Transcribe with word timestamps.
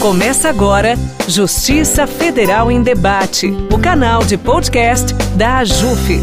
Começa 0.00 0.48
agora 0.48 0.94
Justiça 1.26 2.06
Federal 2.06 2.70
em 2.70 2.80
Debate, 2.84 3.48
o 3.72 3.82
canal 3.82 4.22
de 4.22 4.38
podcast 4.38 5.12
da 5.36 5.58
AJUF. 5.58 6.20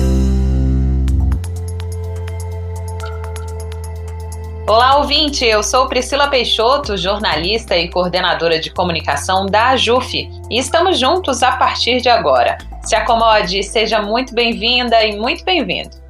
Olá, 4.66 4.96
ouvinte! 5.00 5.44
Eu 5.44 5.62
sou 5.62 5.90
Priscila 5.90 6.30
Peixoto, 6.30 6.96
jornalista 6.96 7.76
e 7.76 7.90
coordenadora 7.90 8.60
de 8.60 8.72
comunicação 8.72 9.46
da 9.46 9.72
AJUF, 9.72 10.30
e 10.50 10.58
estamos 10.58 10.98
juntos 10.98 11.44
a 11.44 11.52
partir 11.58 12.00
de 12.00 12.08
agora. 12.08 12.58
Se 12.82 12.96
acomode, 12.96 13.62
seja 13.62 14.02
muito 14.02 14.34
bem-vinda 14.34 15.04
e 15.04 15.18
muito 15.18 15.44
bem-vindo. 15.44 16.05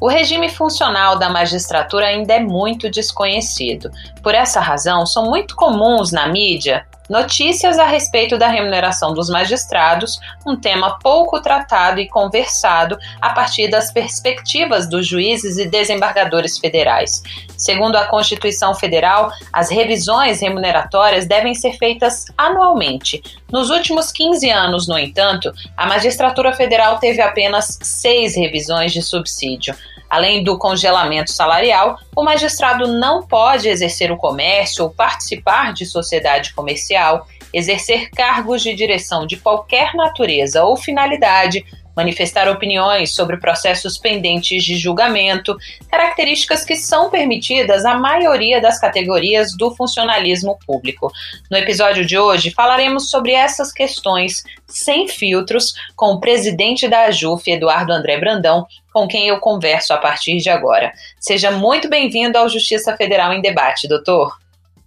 O 0.00 0.08
regime 0.08 0.48
funcional 0.48 1.18
da 1.18 1.28
magistratura 1.28 2.06
ainda 2.06 2.32
é 2.32 2.40
muito 2.40 2.90
desconhecido. 2.90 3.90
Por 4.22 4.34
essa 4.34 4.58
razão, 4.58 5.04
são 5.04 5.26
muito 5.26 5.54
comuns 5.54 6.10
na 6.10 6.26
mídia 6.26 6.86
notícias 7.10 7.76
a 7.76 7.84
respeito 7.84 8.38
da 8.38 8.46
remuneração 8.46 9.12
dos 9.12 9.28
magistrados, 9.28 10.20
um 10.46 10.56
tema 10.56 10.96
pouco 11.00 11.40
tratado 11.42 11.98
e 11.98 12.08
conversado 12.08 12.96
a 13.20 13.30
partir 13.30 13.68
das 13.68 13.92
perspectivas 13.92 14.88
dos 14.88 15.08
juízes 15.08 15.58
e 15.58 15.66
desembargadores 15.66 16.56
federais. 16.56 17.20
Segundo 17.56 17.96
a 17.96 18.06
Constituição 18.06 18.74
Federal, 18.76 19.32
as 19.52 19.68
revisões 19.68 20.40
remuneratórias 20.40 21.26
devem 21.26 21.54
ser 21.54 21.76
feitas 21.76 22.26
anualmente. 22.38 23.20
Nos 23.50 23.70
últimos 23.70 24.12
15 24.12 24.48
anos, 24.48 24.86
no 24.86 24.96
entanto, 24.96 25.52
a 25.76 25.86
magistratura 25.86 26.52
federal 26.52 26.98
teve 27.00 27.20
apenas 27.20 27.76
seis 27.82 28.36
revisões 28.36 28.92
de 28.92 29.02
subsídio. 29.02 29.74
Além 30.10 30.42
do 30.42 30.58
congelamento 30.58 31.30
salarial, 31.30 31.96
o 32.16 32.24
magistrado 32.24 32.88
não 32.88 33.22
pode 33.22 33.68
exercer 33.68 34.10
o 34.10 34.16
comércio 34.16 34.82
ou 34.82 34.90
participar 34.90 35.72
de 35.72 35.86
sociedade 35.86 36.52
comercial, 36.52 37.28
exercer 37.54 38.10
cargos 38.10 38.60
de 38.60 38.74
direção 38.74 39.24
de 39.24 39.36
qualquer 39.36 39.94
natureza 39.94 40.64
ou 40.64 40.76
finalidade, 40.76 41.64
manifestar 41.96 42.48
opiniões 42.48 43.14
sobre 43.14 43.36
processos 43.36 43.98
pendentes 43.98 44.64
de 44.64 44.76
julgamento, 44.76 45.56
características 45.90 46.64
que 46.64 46.76
são 46.76 47.10
permitidas 47.10 47.84
à 47.84 47.94
maioria 47.94 48.60
das 48.60 48.80
categorias 48.80 49.56
do 49.56 49.74
funcionalismo 49.74 50.58
público. 50.66 51.10
No 51.50 51.56
episódio 51.56 52.04
de 52.04 52.18
hoje, 52.18 52.50
falaremos 52.50 53.10
sobre 53.10 53.32
essas 53.32 53.72
questões 53.72 54.42
sem 54.66 55.08
filtros 55.08 55.74
com 55.96 56.12
o 56.12 56.20
presidente 56.20 56.88
da 56.88 57.06
AJUF, 57.06 57.50
Eduardo 57.50 57.92
André 57.92 58.18
Brandão, 58.18 58.66
com 58.92 59.06
quem 59.06 59.28
eu 59.28 59.38
converso 59.38 59.92
a 59.92 59.98
partir 59.98 60.38
de 60.38 60.48
agora. 60.48 60.92
Seja 61.18 61.50
muito 61.50 61.88
bem-vindo 61.88 62.38
ao 62.38 62.48
Justiça 62.48 62.96
Federal 62.96 63.32
em 63.32 63.40
Debate, 63.40 63.88
doutor. 63.88 64.36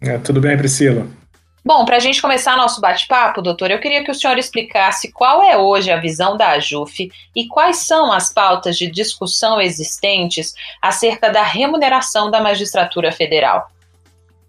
É, 0.02 0.18
tudo 0.18 0.42
bem, 0.42 0.58
Priscila? 0.58 1.08
Bom, 1.66 1.86
para 1.86 1.96
a 1.96 2.00
gente 2.00 2.22
começar 2.22 2.58
nosso 2.58 2.82
bate-papo, 2.82 3.42
doutor, 3.42 3.72
eu 3.72 3.80
queria 3.80 4.04
que 4.04 4.12
o 4.12 4.14
senhor 4.14 4.38
explicasse 4.38 5.14
qual 5.14 5.42
é 5.42 5.58
hoje 5.58 5.90
a 5.92 6.00
visão 6.00 6.36
da 6.36 6.50
AJUF 6.50 7.10
e 7.34 7.48
quais 7.48 7.78
são 7.78 8.12
as 8.12 8.34
pautas 8.34 8.78
de 8.78 8.92
discussão 8.92 9.62
existentes 9.62 10.54
acerca 10.82 11.30
da 11.30 11.42
remuneração 11.42 12.30
da 12.30 12.42
magistratura 12.42 13.14
federal. 13.14 13.72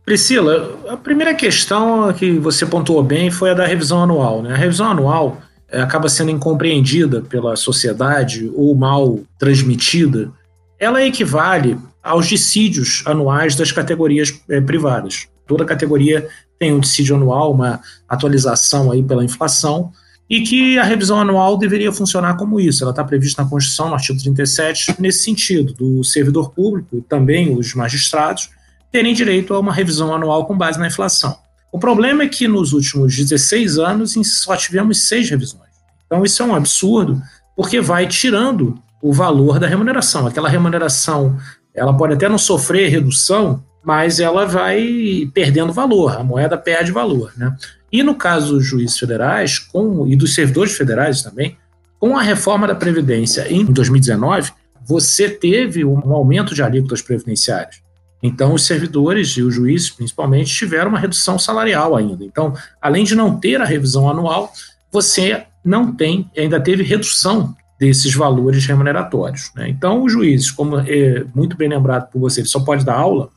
Priscila, 0.05 0.77
a 0.89 0.97
primeira 0.97 1.35
questão 1.35 2.13
que 2.13 2.33
você 2.33 2.67
pontuou 2.67 3.03
bem 3.03 3.31
foi 3.31 3.53
a 3.53 3.55
da 3.55 3.65
revisão 3.65 4.03
anual. 4.03 4.43
Né? 4.43 4.53
A 4.53 4.57
revisão 4.57 4.91
anual 4.91 5.39
é, 5.69 5.81
acaba 5.81 6.09
sendo 6.09 6.33
incompreendida 6.33 7.23
pela 7.23 7.55
sociedade 7.55 8.51
ou 8.57 8.75
mal 8.75 9.21
transmitida. 9.39 10.33
Ela 10.81 11.05
equivale 11.05 11.79
aos 12.03 12.27
dissídios 12.27 13.05
anuais 13.07 13.55
das 13.55 13.71
categorias 13.71 14.35
é, 14.51 14.61
privadas. 14.61 15.29
Toda 15.47 15.65
categoria 15.65 16.29
tem 16.65 16.73
um 16.73 16.81
dissídio 16.81 17.17
anual, 17.17 17.53
uma 17.53 17.79
atualização 18.09 18.91
aí 18.91 19.03
pela 19.03 19.23
inflação, 19.23 19.93
e 20.31 20.41
que 20.41 20.79
a 20.79 20.83
revisão 20.83 21.21
anual 21.21 21.59
deveria 21.59 21.93
funcionar 21.93 22.39
como 22.39 22.59
isso. 22.59 22.83
Ela 22.83 22.91
está 22.91 23.05
prevista 23.05 23.43
na 23.43 23.49
Constituição, 23.51 23.89
no 23.89 23.95
artigo 23.95 24.19
37, 24.19 24.97
nesse 24.99 25.25
sentido, 25.25 25.75
do 25.75 26.03
servidor 26.03 26.51
público 26.53 26.97
e 26.97 27.03
também 27.03 27.55
os 27.55 27.75
magistrados 27.75 28.49
terem 28.91 29.13
direito 29.13 29.53
a 29.53 29.61
uma 29.61 29.75
revisão 29.75 30.15
anual 30.15 30.47
com 30.47 30.57
base 30.57 30.79
na 30.79 30.87
inflação. 30.87 31.37
O 31.71 31.79
problema 31.79 32.23
é 32.23 32.29
que 32.29 32.49
nos 32.49 32.73
últimos 32.73 33.15
16 33.15 33.79
anos 33.79 34.15
só 34.25 34.57
tivemos 34.57 35.07
seis 35.07 35.29
revisões. 35.29 35.69
Então 36.07 36.25
isso 36.25 36.43
é 36.43 36.47
um 36.47 36.55
absurdo, 36.55 37.21
porque 37.55 37.83
vai 37.83 38.09
tirando 38.09 38.79
o 39.03 39.13
valor 39.13 39.59
da 39.59 39.67
remuneração. 39.67 40.27
Aquela 40.27 40.49
remuneração, 40.49 41.37
ela 41.75 41.95
pode 41.95 42.15
até 42.15 42.27
não 42.27 42.39
sofrer 42.39 42.89
redução, 42.89 43.63
mas 43.85 44.19
ela 44.19 44.47
vai 44.47 45.31
perdendo 45.35 45.73
valor, 45.73 46.19
a 46.19 46.25
moeda 46.25 46.57
perde 46.57 46.91
valor. 46.91 47.33
Né? 47.37 47.55
E 47.93 48.03
no 48.03 48.15
caso 48.15 48.55
dos 48.55 48.67
juízes 48.67 48.99
federais 48.99 49.59
com, 49.59 50.07
e 50.07 50.17
dos 50.17 50.35
servidores 50.35 50.77
federais 50.77 51.23
também, 51.23 51.57
com 52.01 52.17
a 52.17 52.23
reforma 52.23 52.67
da 52.67 52.75
Previdência 52.75 53.47
em 53.53 53.65
2019, 53.65 54.53
você 54.85 55.29
teve 55.29 55.85
um 55.85 56.13
aumento 56.13 56.55
de 56.55 56.63
alíquotas 56.63 57.01
previdenciárias. 57.01 57.83
Então, 58.23 58.55
os 58.55 58.67
servidores 58.67 59.29
e 59.37 59.43
os 59.43 59.55
juízes, 59.55 59.91
principalmente, 59.91 60.55
tiveram 60.55 60.89
uma 60.91 60.99
redução 60.99 61.39
salarial 61.39 61.95
ainda. 61.95 62.25
Então, 62.25 62.55
além 62.81 63.05
de 63.05 63.15
não 63.15 63.39
ter 63.39 63.61
a 63.61 63.67
revisão 63.67 64.09
anual, 64.09 64.51
você 64.91 65.45
não 65.65 65.93
tem, 65.93 66.31
ainda 66.37 66.59
teve 66.59 66.83
redução 66.83 67.55
desses 67.79 68.15
valores 68.15 68.65
remuneratórios. 68.65 69.51
Né? 69.55 69.69
Então, 69.69 70.03
os 70.03 70.13
juízes, 70.13 70.51
como 70.51 70.79
é 70.79 71.25
muito 71.35 71.57
bem 71.57 71.69
lembrado 71.69 72.11
por 72.11 72.19
você, 72.19 72.41
ele 72.41 72.49
só 72.49 72.61
pode 72.61 72.85
dar 72.85 72.95
aula, 72.95 73.29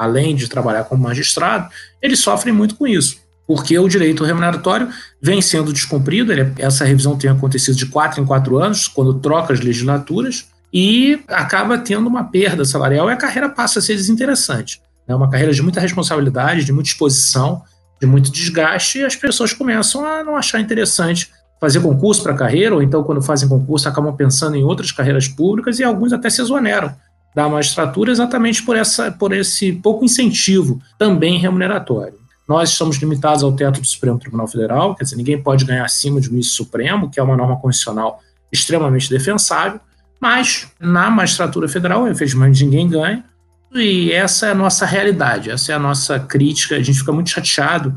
além 0.00 0.34
de 0.34 0.48
trabalhar 0.48 0.84
como 0.84 1.02
magistrado, 1.02 1.68
eles 2.00 2.20
sofrem 2.20 2.54
muito 2.54 2.74
com 2.74 2.86
isso, 2.86 3.18
porque 3.46 3.78
o 3.78 3.86
direito 3.86 4.24
remuneratório 4.24 4.88
vem 5.20 5.42
sendo 5.42 5.74
descumprido, 5.74 6.32
ele, 6.32 6.50
essa 6.56 6.86
revisão 6.86 7.18
tem 7.18 7.28
acontecido 7.28 7.76
de 7.76 7.84
quatro 7.84 8.18
em 8.18 8.24
quatro 8.24 8.56
anos, 8.56 8.88
quando 8.88 9.12
troca 9.12 9.52
as 9.52 9.60
legislaturas, 9.60 10.48
e 10.72 11.20
acaba 11.28 11.76
tendo 11.76 12.06
uma 12.06 12.24
perda 12.24 12.64
salarial 12.64 13.10
e 13.10 13.12
a 13.12 13.16
carreira 13.16 13.50
passa 13.50 13.78
a 13.78 13.82
ser 13.82 13.94
desinteressante. 13.94 14.80
É 15.06 15.14
uma 15.14 15.28
carreira 15.28 15.52
de 15.52 15.60
muita 15.60 15.80
responsabilidade, 15.80 16.64
de 16.64 16.72
muita 16.72 16.88
exposição, 16.88 17.62
de 18.00 18.06
muito 18.06 18.32
desgaste, 18.32 19.00
e 19.00 19.04
as 19.04 19.16
pessoas 19.16 19.52
começam 19.52 20.02
a 20.02 20.24
não 20.24 20.34
achar 20.34 20.60
interessante 20.60 21.28
fazer 21.60 21.80
concurso 21.80 22.22
para 22.22 22.32
carreira, 22.32 22.74
ou 22.74 22.82
então, 22.82 23.04
quando 23.04 23.20
fazem 23.20 23.46
concurso, 23.46 23.86
acabam 23.86 24.16
pensando 24.16 24.56
em 24.56 24.64
outras 24.64 24.92
carreiras 24.92 25.28
públicas 25.28 25.78
e 25.78 25.84
alguns 25.84 26.10
até 26.10 26.30
se 26.30 26.40
exoneram 26.40 26.94
da 27.34 27.48
magistratura 27.48 28.10
exatamente 28.10 28.62
por, 28.62 28.76
essa, 28.76 29.10
por 29.12 29.32
esse 29.32 29.72
pouco 29.72 30.04
incentivo 30.04 30.80
também 30.98 31.38
remuneratório. 31.38 32.18
Nós 32.48 32.70
estamos 32.70 32.96
limitados 32.96 33.44
ao 33.44 33.52
teto 33.52 33.80
do 33.80 33.86
Supremo 33.86 34.18
Tribunal 34.18 34.48
Federal, 34.48 34.94
quer 34.96 35.04
dizer, 35.04 35.16
ninguém 35.16 35.40
pode 35.40 35.64
ganhar 35.64 35.84
acima 35.84 36.20
de 36.20 36.28
um 36.28 36.32
juiz 36.32 36.48
supremo, 36.48 37.08
que 37.08 37.20
é 37.20 37.22
uma 37.22 37.36
norma 37.36 37.56
constitucional 37.56 38.20
extremamente 38.50 39.08
defensável, 39.08 39.80
mas 40.20 40.68
na 40.80 41.08
magistratura 41.08 41.68
federal, 41.68 42.08
infelizmente, 42.08 42.64
ninguém 42.64 42.88
ganha, 42.88 43.24
e 43.72 44.10
essa 44.10 44.46
é 44.46 44.50
a 44.50 44.54
nossa 44.54 44.84
realidade, 44.84 45.50
essa 45.50 45.72
é 45.72 45.74
a 45.76 45.78
nossa 45.78 46.18
crítica. 46.18 46.74
A 46.74 46.82
gente 46.82 46.98
fica 46.98 47.12
muito 47.12 47.30
chateado 47.30 47.96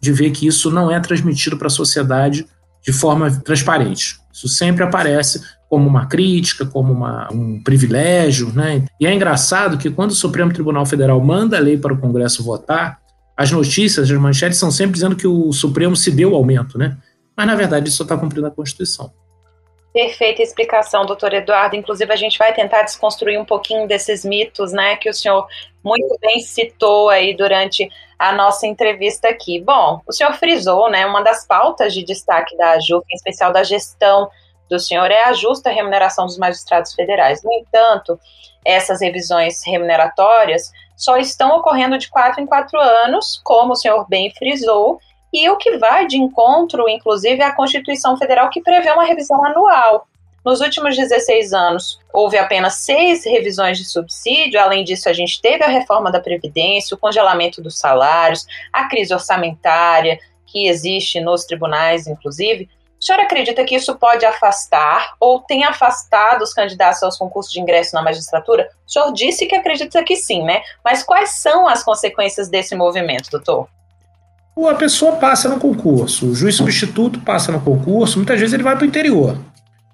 de 0.00 0.12
ver 0.12 0.30
que 0.30 0.46
isso 0.46 0.70
não 0.70 0.90
é 0.90 1.00
transmitido 1.00 1.56
para 1.56 1.68
a 1.68 1.70
sociedade 1.70 2.46
de 2.82 2.92
forma 2.92 3.30
transparente. 3.40 4.18
Isso 4.34 4.48
sempre 4.48 4.82
aparece 4.82 5.40
como 5.70 5.88
uma 5.88 6.06
crítica, 6.06 6.66
como 6.66 6.92
uma, 6.92 7.32
um 7.32 7.62
privilégio, 7.62 8.52
né? 8.52 8.84
E 9.00 9.06
é 9.06 9.14
engraçado 9.14 9.78
que 9.78 9.88
quando 9.88 10.10
o 10.10 10.14
Supremo 10.14 10.52
Tribunal 10.52 10.84
Federal 10.84 11.20
manda 11.20 11.56
a 11.56 11.60
lei 11.60 11.78
para 11.78 11.94
o 11.94 11.98
Congresso 11.98 12.42
votar, 12.42 12.98
as 13.36 13.52
notícias, 13.52 14.10
as 14.10 14.18
manchetes 14.18 14.58
são 14.58 14.72
sempre 14.72 14.94
dizendo 14.94 15.14
que 15.14 15.26
o 15.26 15.52
Supremo 15.52 15.94
se 15.94 16.10
deu 16.10 16.34
aumento, 16.34 16.76
né? 16.76 16.96
Mas 17.36 17.46
na 17.46 17.54
verdade 17.54 17.88
isso 17.88 18.02
está 18.02 18.16
cumprindo 18.16 18.46
a 18.46 18.50
Constituição. 18.50 19.12
Perfeita 19.94 20.42
explicação, 20.42 21.06
doutor 21.06 21.32
Eduardo. 21.32 21.76
Inclusive, 21.76 22.12
a 22.12 22.16
gente 22.16 22.36
vai 22.36 22.52
tentar 22.52 22.82
desconstruir 22.82 23.38
um 23.38 23.44
pouquinho 23.44 23.86
desses 23.86 24.24
mitos, 24.24 24.72
né, 24.72 24.96
que 24.96 25.08
o 25.08 25.14
senhor 25.14 25.46
muito 25.84 26.18
bem 26.20 26.40
citou 26.40 27.08
aí 27.08 27.32
durante 27.32 27.88
a 28.18 28.32
nossa 28.32 28.66
entrevista 28.66 29.28
aqui. 29.28 29.62
Bom, 29.62 30.00
o 30.04 30.12
senhor 30.12 30.32
frisou, 30.34 30.90
né, 30.90 31.06
uma 31.06 31.22
das 31.22 31.46
pautas 31.46 31.94
de 31.94 32.04
destaque 32.04 32.56
da 32.56 32.72
AJUF, 32.72 33.06
em 33.08 33.14
especial 33.14 33.52
da 33.52 33.62
gestão 33.62 34.28
do 34.68 34.80
senhor 34.80 35.12
é 35.12 35.26
a 35.26 35.32
justa 35.32 35.70
remuneração 35.70 36.26
dos 36.26 36.38
magistrados 36.38 36.92
federais. 36.92 37.44
No 37.44 37.52
entanto, 37.52 38.18
essas 38.64 39.00
revisões 39.00 39.64
remuneratórias 39.64 40.72
só 40.96 41.18
estão 41.18 41.56
ocorrendo 41.56 41.98
de 41.98 42.10
quatro 42.10 42.40
em 42.40 42.46
quatro 42.46 42.80
anos, 42.80 43.40
como 43.44 43.74
o 43.74 43.76
senhor 43.76 44.08
bem 44.08 44.32
frisou, 44.34 44.98
e 45.34 45.50
o 45.50 45.56
que 45.56 45.76
vai 45.78 46.06
de 46.06 46.16
encontro, 46.16 46.88
inclusive, 46.88 47.42
à 47.42 47.52
Constituição 47.52 48.16
Federal, 48.16 48.48
que 48.50 48.62
prevê 48.62 48.92
uma 48.92 49.04
revisão 49.04 49.44
anual. 49.44 50.06
Nos 50.44 50.60
últimos 50.60 50.96
16 50.96 51.52
anos, 51.52 51.98
houve 52.12 52.38
apenas 52.38 52.74
seis 52.74 53.24
revisões 53.24 53.76
de 53.76 53.84
subsídio. 53.84 54.60
Além 54.60 54.84
disso, 54.84 55.08
a 55.08 55.12
gente 55.12 55.42
teve 55.42 55.64
a 55.64 55.68
reforma 55.68 56.12
da 56.12 56.20
Previdência, 56.20 56.94
o 56.94 56.98
congelamento 56.98 57.60
dos 57.60 57.78
salários, 57.78 58.46
a 58.72 58.86
crise 58.86 59.12
orçamentária 59.12 60.20
que 60.46 60.68
existe 60.68 61.20
nos 61.20 61.44
tribunais, 61.44 62.06
inclusive. 62.06 62.68
O 63.00 63.04
senhor 63.04 63.20
acredita 63.20 63.64
que 63.64 63.74
isso 63.74 63.96
pode 63.96 64.24
afastar 64.24 65.14
ou 65.18 65.40
tem 65.40 65.64
afastado 65.64 66.42
os 66.42 66.54
candidatos 66.54 67.02
aos 67.02 67.18
concursos 67.18 67.52
de 67.52 67.60
ingresso 67.60 67.92
na 67.92 68.02
magistratura? 68.02 68.70
O 68.86 68.90
senhor 68.90 69.12
disse 69.12 69.46
que 69.46 69.56
acredita 69.56 70.04
que 70.04 70.14
sim, 70.14 70.44
né? 70.44 70.62
Mas 70.84 71.02
quais 71.02 71.30
são 71.30 71.66
as 71.66 71.82
consequências 71.82 72.48
desse 72.48 72.76
movimento, 72.76 73.30
doutor? 73.30 73.68
A 74.68 74.74
pessoa 74.74 75.16
passa 75.16 75.48
no 75.48 75.58
concurso, 75.58 76.26
o 76.26 76.34
juiz 76.34 76.54
substituto 76.54 77.20
passa 77.20 77.50
no 77.50 77.60
concurso, 77.60 78.18
muitas 78.18 78.38
vezes 78.38 78.52
ele 78.52 78.62
vai 78.62 78.76
para 78.76 78.84
o 78.84 78.88
interior. 78.88 79.36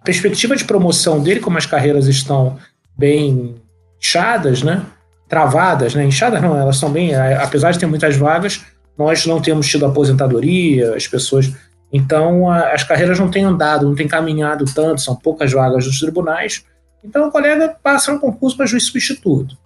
A 0.01 0.05
perspectiva 0.05 0.55
de 0.55 0.65
promoção 0.65 1.23
dele, 1.23 1.41
como 1.41 1.57
as 1.57 1.67
carreiras 1.67 2.07
estão 2.07 2.59
bem 2.97 3.57
inchadas, 3.99 4.63
né? 4.63 4.85
travadas, 5.31 5.95
né? 5.95 6.05
inchadas 6.05 6.43
não, 6.43 6.59
elas 6.59 6.75
estão 6.75 6.91
bem, 6.91 7.15
apesar 7.15 7.71
de 7.71 7.79
ter 7.79 7.87
muitas 7.87 8.17
vagas, 8.17 8.63
nós 8.99 9.25
não 9.25 9.41
temos 9.41 9.67
tido 9.69 9.87
aposentadoria, 9.87 10.95
as 10.95 11.07
pessoas. 11.07 11.51
Então, 11.93 12.51
a, 12.51 12.73
as 12.73 12.83
carreiras 12.83 13.19
não 13.19 13.31
têm 13.31 13.45
andado, 13.45 13.87
não 13.87 13.95
têm 13.95 14.09
caminhado 14.09 14.65
tanto, 14.75 15.01
são 15.01 15.15
poucas 15.15 15.53
vagas 15.53 15.87
nos 15.87 16.01
tribunais. 16.01 16.65
Então, 17.03 17.29
o 17.29 17.31
colega 17.31 17.77
passa 17.83 18.13
no 18.13 18.19
concurso 18.19 18.57
para 18.57 18.67
juiz 18.67 18.85
substituto. 18.85 19.57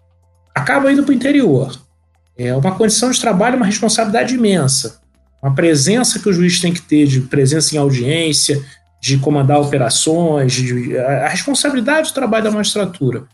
Acaba 0.54 0.92
indo 0.92 1.02
para 1.02 1.10
o 1.10 1.14
interior. 1.14 1.76
É 2.36 2.54
uma 2.54 2.74
condição 2.74 3.10
de 3.10 3.20
trabalho, 3.20 3.56
uma 3.56 3.66
responsabilidade 3.66 4.34
imensa. 4.34 5.00
Uma 5.42 5.54
presença 5.54 6.18
que 6.18 6.28
o 6.28 6.32
juiz 6.32 6.60
tem 6.60 6.72
que 6.72 6.82
ter, 6.82 7.06
de 7.06 7.20
presença 7.20 7.74
em 7.74 7.78
audiência, 7.78 8.60
de 9.00 9.18
comandar 9.18 9.60
operações, 9.60 10.52
de, 10.52 10.96
a, 10.96 11.28
responsabilidade 11.28 12.08
do 12.08 12.14
trabalho 12.14 12.44
da 12.44 12.50
magistratura. 12.50 13.24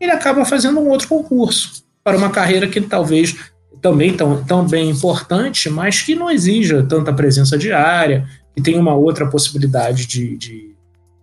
Ele 0.00 0.10
acaba 0.10 0.44
fazendo 0.44 0.80
um 0.80 0.88
outro 0.88 1.08
concurso 1.08 1.84
para 2.02 2.16
uma 2.16 2.30
carreira 2.30 2.66
que 2.66 2.80
talvez 2.80 3.36
também 3.80 4.16
tão, 4.16 4.42
tão 4.42 4.66
bem 4.66 4.90
importante, 4.90 5.68
mas 5.68 6.00
que 6.00 6.14
não 6.14 6.30
exija 6.30 6.82
tanta 6.82 7.12
presença 7.12 7.58
diária, 7.58 8.26
que 8.56 8.62
tem 8.62 8.78
uma 8.78 8.94
outra 8.94 9.28
possibilidade 9.28 10.06
de, 10.06 10.36
de 10.36 10.74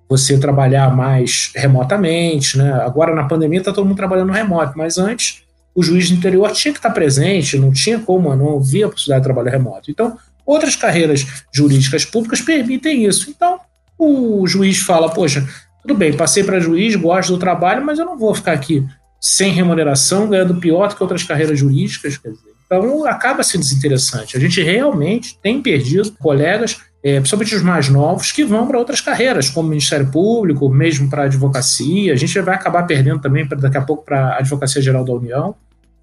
você 0.08 0.38
trabalhar 0.38 0.96
mais 0.96 1.52
remotamente. 1.56 2.58
Né? 2.58 2.72
Agora, 2.74 3.16
na 3.16 3.26
pandemia, 3.26 3.60
está 3.60 3.74
todo 3.74 3.86
mundo 3.86 3.98
trabalhando 3.98 4.32
remoto, 4.32 4.78
mas 4.78 4.98
antes 4.98 5.45
o 5.76 5.84
juiz 5.84 6.10
do 6.10 6.16
interior 6.16 6.52
tinha 6.54 6.72
que 6.74 6.80
estar 6.80 6.92
presente, 6.92 7.60
não 7.60 7.72
tinha 7.72 8.00
como, 8.00 8.34
não 8.36 8.58
havia 8.58 8.88
possibilidade 8.88 9.22
de 9.22 9.26
trabalho 9.26 9.52
remoto. 9.52 9.92
Então, 9.92 10.18
outras 10.46 10.76
carreiras 10.76 11.28
jurídicas 11.54 12.06
públicas 12.06 12.42
permitem 12.42 13.06
isso. 13.06 13.30
Então, 13.30 13.60
o 14.00 14.48
juiz 14.48 14.80
fala: 14.80 15.10
Poxa, 15.10 15.46
tudo 15.82 15.94
bem, 15.94 16.16
passei 16.16 16.44
para 16.44 16.60
juiz, 16.60 16.96
gosto 16.96 17.34
do 17.34 17.40
trabalho, 17.40 17.86
mas 17.86 18.00
eu 18.00 18.06
não 18.06 18.18
vou 18.18 18.34
ficar 18.34 18.54
aqui 18.54 18.88
sem 19.20 19.52
remuneração, 19.52 20.30
ganhando 20.30 20.56
pior 20.56 20.88
do 20.88 20.96
que 20.96 21.04
outras 21.04 21.24
carreiras 21.24 21.60
jurídicas. 21.60 22.20
Então 22.66 23.06
acaba 23.06 23.44
sendo 23.44 23.62
desinteressante. 23.62 24.38
A 24.38 24.40
gente 24.40 24.62
realmente 24.62 25.38
tem 25.42 25.62
perdido 25.62 26.12
colegas, 26.14 26.78
é, 27.04 27.20
principalmente 27.20 27.56
os 27.56 27.62
mais 27.62 27.90
novos, 27.90 28.32
que 28.32 28.44
vão 28.44 28.68
para 28.68 28.80
outras 28.80 29.02
carreiras, 29.02 29.50
como 29.50 29.70
Ministério 29.70 30.08
Público, 30.12 30.70
mesmo 30.70 31.10
para 31.10 31.24
advocacia. 31.24 32.14
A 32.14 32.16
gente 32.16 32.40
vai 32.40 32.56
acabar 32.56 32.84
perdendo 32.84 33.20
também 33.20 33.48
pra, 33.48 33.58
daqui 33.58 33.78
a 33.78 33.82
pouco 33.82 34.04
para 34.04 34.30
a 34.30 34.38
Advocacia 34.40 34.82
Geral 34.82 35.04
da 35.04 35.14
União. 35.14 35.56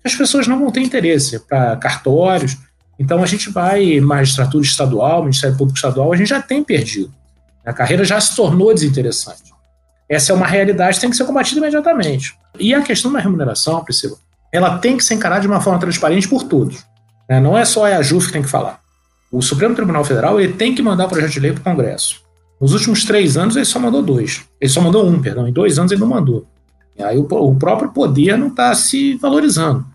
As 0.04 0.14
pessoas 0.14 0.46
não 0.46 0.58
vão 0.58 0.70
ter 0.70 0.80
interesse 0.80 1.38
para 1.40 1.76
cartórios. 1.76 2.56
Então 2.98 3.22
a 3.22 3.26
gente 3.26 3.50
vai, 3.50 4.00
magistratura 4.00 4.64
estadual, 4.64 5.22
Ministério 5.22 5.56
Público 5.56 5.76
Estadual, 5.76 6.12
a 6.12 6.16
gente 6.16 6.28
já 6.28 6.42
tem 6.42 6.62
perdido. 6.62 7.12
A 7.64 7.72
carreira 7.72 8.04
já 8.04 8.20
se 8.20 8.34
tornou 8.34 8.74
desinteressante. 8.74 9.52
Essa 10.08 10.32
é 10.32 10.34
uma 10.34 10.46
realidade 10.46 10.96
que 10.96 11.00
tem 11.00 11.10
que 11.10 11.16
ser 11.16 11.24
combatida 11.24 11.58
imediatamente. 11.58 12.34
E 12.58 12.74
a 12.74 12.82
questão 12.82 13.12
da 13.12 13.20
remuneração, 13.20 13.82
Priscila, 13.82 14.16
ela 14.52 14.78
tem 14.78 14.96
que 14.96 15.04
ser 15.04 15.14
encarada 15.14 15.40
de 15.40 15.46
uma 15.46 15.60
forma 15.60 15.78
transparente 15.78 16.28
por 16.28 16.42
todos. 16.42 16.84
Né? 17.28 17.40
Não 17.40 17.56
é 17.56 17.64
só 17.64 17.86
a 17.86 18.02
JUF 18.02 18.26
que 18.26 18.32
tem 18.32 18.42
que 18.42 18.48
falar. 18.48 18.80
O 19.30 19.40
Supremo 19.40 19.74
Tribunal 19.74 20.04
Federal 20.04 20.38
ele 20.38 20.52
tem 20.52 20.74
que 20.74 20.82
mandar 20.82 21.08
projeto 21.08 21.30
de 21.30 21.40
lei 21.40 21.52
para 21.52 21.60
o 21.60 21.64
Congresso. 21.64 22.20
Nos 22.60 22.74
últimos 22.74 23.04
três 23.04 23.36
anos 23.36 23.56
ele 23.56 23.64
só 23.64 23.78
mandou 23.78 24.02
dois. 24.02 24.42
Ele 24.60 24.70
só 24.70 24.80
mandou 24.80 25.08
um, 25.08 25.20
perdão. 25.22 25.48
Em 25.48 25.52
dois 25.52 25.78
anos 25.78 25.90
ele 25.90 26.00
não 26.00 26.08
mandou. 26.08 26.46
Aí 27.00 27.16
o, 27.16 27.22
o 27.22 27.54
próprio 27.56 27.90
poder 27.90 28.36
não 28.36 28.48
está 28.48 28.74
se 28.74 29.14
valorizando. 29.16 29.86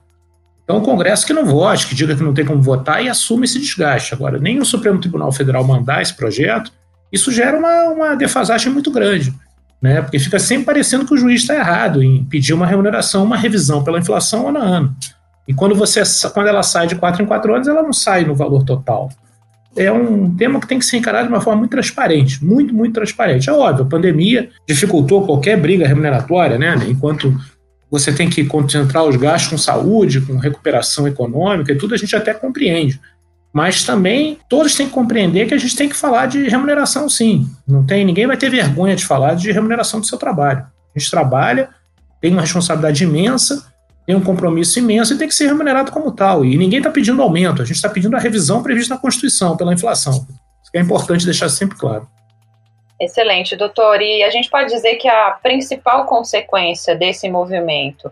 Então 0.68 0.78
o 0.78 0.82
Congresso 0.82 1.26
que 1.26 1.32
não 1.32 1.46
vote, 1.46 1.88
que 1.88 1.96
diga 1.96 2.14
que 2.14 2.24
não 2.24 2.34
tem 2.34 2.44
como 2.44 2.62
votar 2.62 3.02
e 3.02 3.08
assume 3.08 3.46
esse 3.46 3.58
desgaste. 3.58 4.14
Agora, 4.14 4.38
nem 4.38 4.60
o 4.60 4.66
Supremo 4.66 5.00
Tribunal 5.00 5.32
Federal 5.32 5.64
mandar 5.64 6.02
esse 6.02 6.14
projeto, 6.14 6.72
isso 7.12 7.32
gera 7.32 7.58
uma, 7.58 7.84
uma 7.86 8.16
defasagem 8.16 8.72
muito 8.72 8.92
grande 8.92 9.34
né? 9.82 10.02
Porque 10.02 10.20
fica 10.20 10.40
sempre 10.40 10.66
parecendo 10.66 11.06
que 11.06 11.14
o 11.14 11.18
juiz 11.18 11.42
está 11.42 11.56
errado 11.56 12.02
em 12.02 12.24
pedir 12.26 12.54
uma 12.54 12.66
remuneração, 12.66 13.24
uma 13.24 13.38
revisão 13.38 13.84
pela 13.84 14.00
inflação 14.00 14.48
ano 14.50 14.60
a 14.60 14.64
ano. 14.64 14.96
E 15.48 15.54
quando 15.54 15.76
você 15.76 16.02
quando 16.34 16.48
ela 16.48 16.64
sai 16.64 16.88
de 16.88 16.96
quatro 16.96 17.24
em 17.24 17.26
quatro 17.26 17.54
anos, 17.54 17.68
ela 17.68 17.84
não 17.84 17.94
sai 17.94 18.26
no 18.26 18.36
valor 18.36 18.64
total. 18.64 19.10
É 19.76 19.92
um 19.92 20.36
tema 20.36 20.60
que 20.60 20.68
tem 20.68 20.80
que 20.80 20.86
ser 20.86 20.98
encarado 20.98 21.28
de 21.28 21.34
uma 21.34 21.40
forma 21.40 21.60
muito 21.60 21.72
transparente, 21.72 22.44
muito, 22.44 22.74
muito 22.74 22.94
transparente. 22.94 23.48
É 23.48 23.54
óbvio, 23.54 23.86
a 23.86 23.88
pandemia 23.88 24.50
dificultou 24.68 25.26
qualquer 25.26 25.56
briga 25.56 25.88
remuneratória, 25.88 26.58
né? 26.58 26.76
Enquanto 26.88 27.34
você 27.90 28.12
tem 28.12 28.30
que 28.30 28.44
concentrar 28.46 29.04
os 29.06 29.16
gastos 29.16 29.50
com 29.52 29.58
saúde, 29.58 30.22
com 30.22 30.38
recuperação 30.38 31.08
econômica 31.08 31.72
e 31.72 31.78
tudo, 31.78 31.94
a 31.94 31.98
gente 31.98 32.16
até 32.16 32.34
compreende. 32.34 33.00
Mas 33.54 33.84
também 33.84 34.38
todos 34.50 34.76
têm 34.76 34.88
que 34.88 34.94
compreender 34.94 35.48
que 35.48 35.54
a 35.54 35.58
gente 35.58 35.76
tem 35.76 35.90
que 35.90 35.96
falar 35.96 36.26
de 36.26 36.48
remuneração, 36.48 37.10
sim. 37.10 37.50
Não 37.68 37.84
tem 37.86 38.06
ninguém 38.06 38.28
vai 38.28 38.38
ter 38.38 38.50
vergonha 38.50 38.96
de 38.96 39.06
falar 39.06 39.36
de 39.36 39.52
remuneração 39.52 40.00
do 40.00 40.06
seu 40.06 40.18
trabalho. 40.18 40.66
A 40.96 41.00
gente 41.00 41.10
trabalha, 41.10 41.70
tem 42.22 42.32
uma 42.32 42.42
responsabilidade 42.42 43.04
imensa, 43.04 43.66
tem 44.06 44.16
um 44.16 44.22
compromisso 44.22 44.80
imenso 44.80 45.14
e 45.14 45.18
tem 45.18 45.28
que 45.28 45.36
ser 45.36 45.48
remunerado 45.48 45.92
como 45.92 46.12
tal. 46.12 46.44
E 46.46 46.58
ninguém 46.58 46.80
está 46.80 46.90
pedindo 46.90 47.22
aumento, 47.22 47.62
a 47.62 47.66
gente 47.66 47.76
está 47.78 47.90
pedindo 47.90 48.16
a 48.16 48.20
revisão 48.20 48.62
prevista 48.62 48.96
na 48.96 49.00
Constituição 49.00 49.56
pela 49.56 49.74
inflação. 49.74 50.14
Isso 50.14 50.72
é 50.74 50.80
importante 50.80 51.26
deixar 51.26 51.50
sempre 51.50 51.78
claro. 51.78 52.08
Excelente, 53.00 53.56
doutor. 53.56 54.02
E 54.02 54.24
a 54.24 54.30
gente 54.30 54.50
pode 54.50 54.72
dizer 54.72 54.96
que 54.96 55.08
a 55.08 55.32
principal 55.32 56.06
consequência 56.06 56.96
desse 56.96 57.30
movimento 57.30 58.12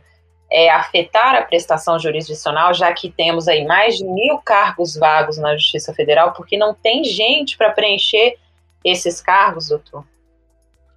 é, 0.51 0.69
afetar 0.69 1.35
a 1.35 1.41
prestação 1.41 1.97
jurisdicional, 1.97 2.73
já 2.73 2.93
que 2.93 3.09
temos 3.09 3.47
aí 3.47 3.65
mais 3.65 3.97
de 3.97 4.05
mil 4.05 4.37
cargos 4.37 4.95
vagos 4.95 5.37
na 5.37 5.55
Justiça 5.55 5.93
Federal, 5.93 6.33
porque 6.33 6.57
não 6.57 6.73
tem 6.73 7.03
gente 7.03 7.57
para 7.57 7.71
preencher 7.71 8.35
esses 8.83 9.19
cargos, 9.19 9.69
doutor? 9.69 10.05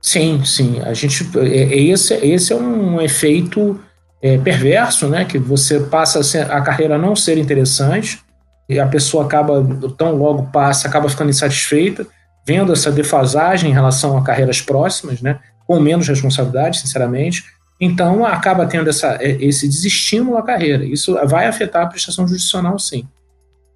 Sim, 0.00 0.44
sim. 0.44 0.80
A 0.82 0.92
gente, 0.92 1.24
é, 1.38 1.46
é, 1.46 1.80
esse, 1.80 2.14
esse 2.14 2.52
é 2.52 2.56
um 2.56 3.00
efeito 3.00 3.80
é, 4.22 4.36
perverso, 4.38 5.08
né? 5.08 5.24
Que 5.24 5.38
você 5.38 5.80
passa 5.80 6.20
a, 6.20 6.22
ser, 6.22 6.50
a 6.50 6.60
carreira 6.60 6.98
não 6.98 7.16
ser 7.16 7.38
interessante 7.38 8.20
e 8.68 8.78
a 8.78 8.86
pessoa 8.86 9.24
acaba, 9.24 9.64
tão 9.96 10.14
logo 10.14 10.50
passa, 10.52 10.86
acaba 10.86 11.08
ficando 11.08 11.30
insatisfeita, 11.30 12.06
vendo 12.48 12.72
essa 12.72 12.90
defasagem 12.90 13.70
em 13.70 13.74
relação 13.74 14.16
a 14.16 14.24
carreiras 14.24 14.62
próximas, 14.62 15.20
né? 15.20 15.38
Com 15.66 15.78
menos 15.78 16.08
responsabilidade, 16.08 16.80
sinceramente 16.80 17.44
então, 17.80 18.26
acaba 18.26 18.66
tendo 18.66 18.90
essa, 18.90 19.18
é, 19.20 19.36
esse 19.40 19.68
desestímulo 19.68 20.36
à 20.36 20.42
carreira. 20.42 20.84
Isso 20.84 21.14
vai 21.26 21.46
afetar 21.46 21.84
a 21.84 21.86
prestação 21.86 22.26
jurisdicional, 22.26 22.78
sim. 22.78 23.06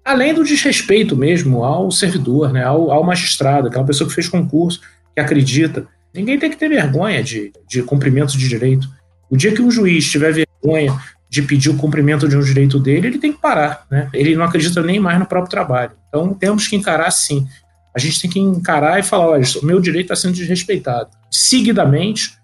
Além 0.03 0.33
do 0.33 0.43
desrespeito 0.43 1.15
mesmo 1.15 1.63
ao 1.63 1.89
servidor, 1.89 2.51
né, 2.51 2.63
ao, 2.63 2.91
ao 2.91 3.03
magistrado, 3.03 3.69
aquela 3.69 3.85
pessoa 3.85 4.07
que 4.07 4.13
fez 4.13 4.27
concurso, 4.27 4.81
que 5.13 5.21
acredita. 5.21 5.87
Ninguém 6.13 6.37
tem 6.37 6.49
que 6.49 6.57
ter 6.57 6.67
vergonha 6.67 7.23
de, 7.23 7.53
de 7.67 7.81
cumprimento 7.81 8.37
de 8.37 8.49
direito. 8.49 8.89
O 9.29 9.37
dia 9.37 9.53
que 9.53 9.61
um 9.61 9.71
juiz 9.71 10.11
tiver 10.11 10.33
vergonha 10.33 10.99
de 11.29 11.41
pedir 11.41 11.69
o 11.69 11.77
cumprimento 11.77 12.27
de 12.27 12.35
um 12.35 12.41
direito 12.41 12.77
dele, 12.77 13.07
ele 13.07 13.17
tem 13.17 13.31
que 13.31 13.39
parar. 13.39 13.87
Né? 13.89 14.09
Ele 14.13 14.35
não 14.35 14.43
acredita 14.43 14.83
nem 14.83 14.99
mais 14.99 15.17
no 15.17 15.25
próprio 15.25 15.49
trabalho. 15.49 15.91
Então, 16.09 16.33
temos 16.33 16.67
que 16.67 16.75
encarar 16.75 17.09
sim. 17.09 17.47
A 17.95 17.99
gente 17.99 18.21
tem 18.21 18.29
que 18.29 18.39
encarar 18.39 18.99
e 18.99 19.03
falar: 19.03 19.27
olha, 19.27 19.43
o 19.61 19.65
meu 19.65 19.79
direito 19.79 20.11
está 20.11 20.15
sendo 20.15 20.35
desrespeitado. 20.35 21.09
Seguidamente, 21.29 22.37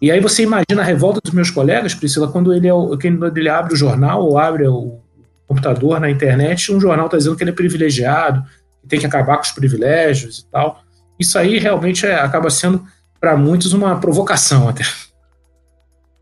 e 0.00 0.10
aí 0.10 0.20
você 0.20 0.42
imagina 0.42 0.82
a 0.82 0.84
revolta 0.84 1.20
dos 1.22 1.32
meus 1.32 1.50
colegas, 1.50 1.94
Priscila, 1.94 2.28
quando 2.28 2.52
ele, 2.52 2.68
é, 2.68 2.72
quando 2.72 3.38
ele 3.38 3.48
abre 3.48 3.72
o 3.72 3.76
jornal 3.76 4.22
ou 4.22 4.36
abre 4.38 4.66
o 4.66 4.98
computador 5.46 6.00
na 6.00 6.10
internet, 6.10 6.72
um 6.72 6.80
jornal 6.80 7.06
está 7.06 7.16
dizendo 7.16 7.36
que 7.36 7.42
ele 7.42 7.50
é 7.50 7.54
privilegiado, 7.54 8.44
que 8.82 8.88
tem 8.88 9.00
que 9.00 9.06
acabar 9.06 9.36
com 9.36 9.44
os 9.44 9.52
privilégios 9.52 10.40
e 10.40 10.50
tal. 10.50 10.82
Isso 11.18 11.38
aí 11.38 11.58
realmente 11.58 12.04
é, 12.06 12.16
acaba 12.16 12.50
sendo, 12.50 12.84
para 13.20 13.36
muitos, 13.36 13.72
uma 13.72 13.98
provocação 13.98 14.68
até. 14.68 14.84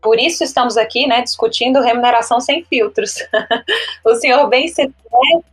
Por 0.03 0.19
isso 0.19 0.43
estamos 0.43 0.75
aqui, 0.75 1.07
né, 1.07 1.21
discutindo 1.21 1.81
remuneração 1.81 2.41
sem 2.41 2.63
filtros. 2.65 3.15
o 4.03 4.15
senhor 4.15 4.47
bem 4.49 4.67
citou 4.67 4.93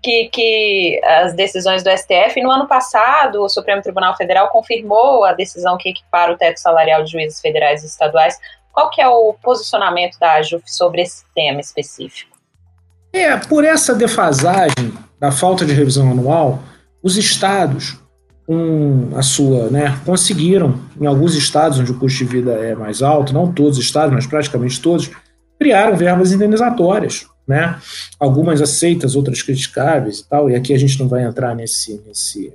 que, 0.03 0.29
que 0.33 1.01
as 1.05 1.33
decisões 1.35 1.85
do 1.85 1.91
STF, 1.91 2.43
no 2.43 2.51
ano 2.51 2.67
passado, 2.67 3.43
o 3.43 3.49
Supremo 3.49 3.81
Tribunal 3.81 4.17
Federal 4.17 4.49
confirmou 4.51 5.25
a 5.25 5.33
decisão 5.33 5.79
que 5.79 5.91
equipara 5.91 6.33
o 6.33 6.37
teto 6.37 6.59
salarial 6.59 7.05
de 7.05 7.13
juízes 7.13 7.41
federais 7.41 7.85
e 7.85 7.87
estaduais. 7.87 8.37
Qual 8.73 8.91
que 8.91 9.01
é 9.01 9.09
o 9.09 9.35
posicionamento 9.41 10.19
da 10.19 10.33
AJUF 10.33 10.65
sobre 10.67 11.03
esse 11.03 11.25
tema 11.33 11.61
específico? 11.61 12.37
É, 13.13 13.37
por 13.37 13.65
essa 13.65 13.95
defasagem 13.95 14.93
da 15.19 15.31
falta 15.31 15.65
de 15.65 15.73
revisão 15.73 16.11
anual, 16.11 16.59
os 17.03 17.17
estados 17.17 18.01
com 18.51 19.11
a 19.15 19.23
sua, 19.23 19.71
né, 19.71 19.97
conseguiram, 20.05 20.75
em 21.01 21.07
alguns 21.07 21.37
estados 21.37 21.79
onde 21.79 21.93
o 21.93 21.95
custo 21.95 22.19
de 22.19 22.25
vida 22.25 22.51
é 22.51 22.75
mais 22.75 23.01
alto, 23.01 23.33
não 23.33 23.53
todos 23.53 23.79
os 23.79 23.85
estados, 23.85 24.13
mas 24.13 24.27
praticamente 24.27 24.81
todos, 24.81 25.09
criaram 25.57 25.97
verbas 25.97 26.33
indenizatórias, 26.33 27.27
né? 27.47 27.79
Algumas 28.19 28.61
aceitas, 28.61 29.15
outras 29.15 29.41
criticáveis 29.41 30.19
e 30.19 30.29
tal, 30.29 30.51
e 30.51 30.57
aqui 30.57 30.75
a 30.75 30.79
gente 30.79 30.99
não 30.99 31.07
vai 31.07 31.23
entrar 31.23 31.55
nesse, 31.55 32.03
nesse, 32.05 32.53